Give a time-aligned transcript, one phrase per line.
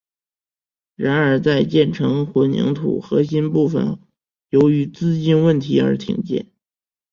[0.95, 3.99] 然而在建成混凝土核心部分后
[4.49, 6.47] 由于资金问题而停建。